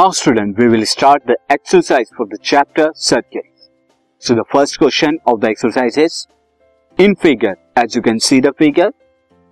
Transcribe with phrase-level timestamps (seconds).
[0.00, 3.68] Now student, we will start the exercise for the chapter circles.
[4.22, 6.26] So the first question of the exercise is,
[6.98, 8.92] in figure, as you can see the figure,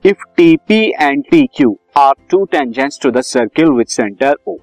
[0.04, 4.56] if TP and TQ are two tangents to the circle with center O.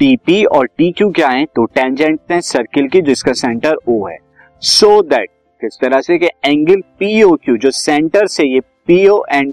[0.00, 4.16] TP और TQ क्या है तो tangent है circle की जिसका centre O है
[4.62, 8.60] सो so that किस तरह से कि एंगल POQ जो सेंटर से ये
[8.90, 9.52] PO एंड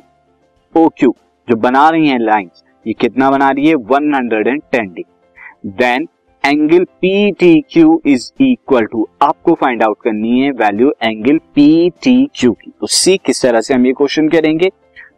[0.75, 1.13] OQ
[1.47, 5.03] जो बना रही हैं लाइंस ये कितना बना रही है 110 degree
[5.67, 6.07] then
[6.43, 11.89] angle P T Q is equal to आपको फाइंड आउट करनी है value angle P
[12.03, 14.69] T Q की। तो सी किस तरह से हम ये क्वेश्चन करेंगे?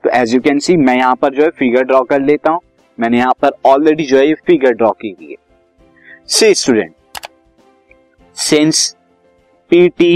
[0.03, 2.59] तो एज यू कैन सी मैं यहाँ पर जो है फिगर ड्रॉ कर लेता हूँ।
[2.97, 5.35] मैंने यहाँ पर ऑलरेडी जो है ये फिगर ड्रॉ की हुई है।
[6.27, 6.93] See student
[8.37, 8.95] since
[9.71, 10.13] P T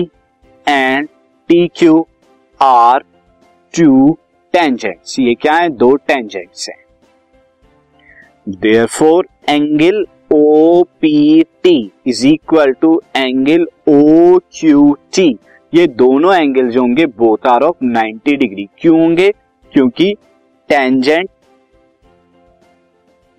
[0.67, 1.07] and
[1.49, 2.05] T Q
[2.59, 3.03] are
[3.73, 4.17] two
[4.53, 5.69] tangents ये क्या है?
[5.69, 6.77] दो टेंजेंट्स हैं।
[8.49, 11.75] Therefore angle O P T
[12.07, 15.27] is equal to angle O Q T
[15.73, 19.29] ये दोनों एंगल जो होंगे बोथ आर ऑफ़ 90 डिग्री क्यों होंगे?
[19.73, 20.13] क्योंकि
[20.69, 21.29] tangent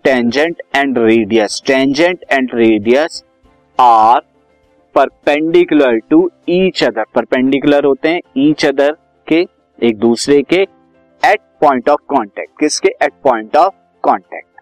[0.05, 3.23] tangent and radius tangent and radius
[3.79, 4.21] are
[4.95, 9.47] perpendicular to each other perpendicular होते हैं ईच अदर के,
[9.79, 10.63] एक दूसरे के
[11.23, 12.89] एट पॉइंट ऑफ़ कांटेक्ट किसके?
[13.03, 14.54] At point of contact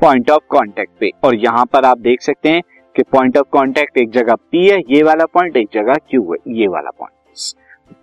[0.00, 2.62] point of contact पे। और यहाँ पर आप देख सकते हैं
[2.96, 6.38] कि पॉइंट ऑफ़ कांटेक्ट एक जगह पी है, ये वाला पॉइंट एक जगह क्यू है,
[6.54, 7.12] ये वाला पॉइंट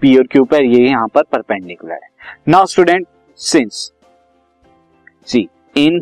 [0.01, 2.09] पी और क्यू पर ये यहाँ पर परपेंडिकुलर है।
[2.47, 3.07] Now student
[3.39, 3.91] since
[5.27, 5.99] see in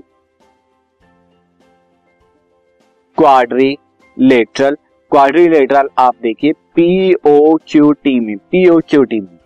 [3.17, 4.75] quadrilateral
[5.11, 9.37] quadrilateral आप देखिए पी ओ क्यू टी में पी ओ क्यू टी में।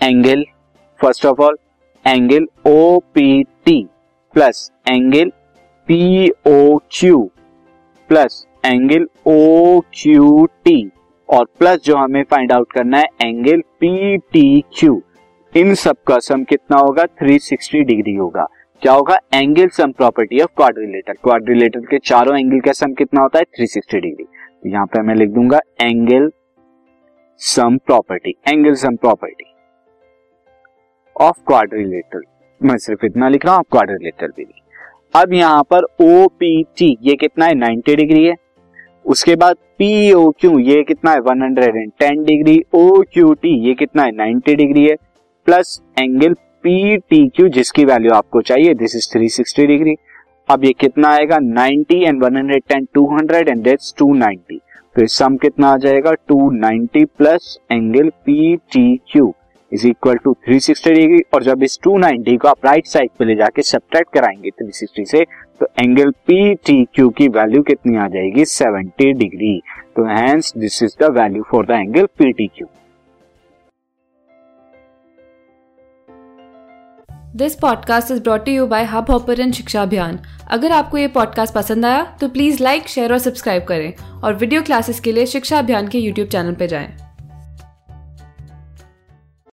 [0.00, 0.44] Angle
[1.00, 1.56] first of all
[2.04, 3.86] angle O P T
[4.36, 5.30] plus angle
[5.88, 7.30] P O Q
[8.08, 10.90] plus angle O Q T
[11.28, 15.02] और plus जो हमें find out करना है angle P T Q
[15.52, 17.04] इन सब का सम कितना होगा?
[17.22, 18.46] 360 डिग्री होगा।
[18.82, 19.18] क्या होगा?
[19.34, 23.44] Angle sum property of quadrilateral quadrilateral के चारों एंगल का सम कितना होता है?
[23.60, 26.30] 360 डिग्री तो यहाँ पे मैं लिख दूँगा angle
[27.40, 29.52] sum property angle sum property
[31.16, 34.46] of quadrilateral मैं सिर्फ़ इतना लिख रहा हूँ आप क्वाड्रिलेटर भी
[35.14, 37.54] अब यहाँ पर ओ पी टी ये कितना है?
[37.54, 38.34] 90 डिग्री है।
[39.04, 41.20] उसके बाद पी ओ क्यू ये कितना है?
[41.20, 44.12] 110 डिग्री। ओ क्यू टी ये कितना है?
[44.12, 44.96] 90 डिग्री है।
[45.46, 49.94] Plus angle P T Q जिसकी वैल्यू आपको चाहिए दिस इज़ 360 डिग्री।
[50.48, 51.38] अब ये कितना आएगा?
[51.38, 54.60] 90 एंड 110 200 एंड दैट्स 290
[54.96, 56.12] तो इस सम कितना आ जाएगा?
[56.32, 59.34] 290 plus angle P T Q
[59.72, 63.34] is equal to 360 degree और जब इस 290 को आप राइट साइड पे ले
[63.34, 65.24] जाके सब्ट्रैक्ट कराएँगे 360 से
[65.60, 68.44] तो एंगल पी टी क्यू की वैल्यू कितनी आ जाएगी?
[68.44, 69.62] 70 डिग्री
[69.96, 72.66] तो hence this is the value for the angle P T Q
[77.36, 80.18] this podcast is brought you by Hubhopper Shiksha Abhiyan
[80.50, 84.62] अगर आपको ये पॉडकास्ट पसंद आया तो प्लीज़ लाइक शेयर और सब्सक्राइब करें और वीडियो
[84.62, 87.05] क्लासेस के लिए शिक्षा अभियान के यूट्यूब चैनल पर जाएँ।